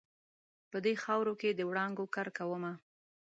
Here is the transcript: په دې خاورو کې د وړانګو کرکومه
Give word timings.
په 0.71 0.77
دې 0.85 0.93
خاورو 1.03 1.33
کې 1.41 1.49
د 1.53 1.59
وړانګو 1.69 2.05
کرکومه 2.15 2.71